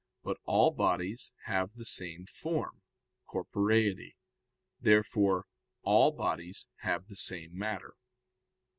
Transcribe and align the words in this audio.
But 0.23 0.37
all 0.45 0.71
bodies 0.71 1.31
have 1.45 1.73
the 1.75 1.85
same 1.85 2.25
form, 2.25 2.81
corporeity. 3.27 4.15
Therefore 4.79 5.45
all 5.83 6.09
bodies 6.11 6.67
have 6.77 7.05
the 7.07 7.15
same 7.15 7.55
matter. 7.55 7.93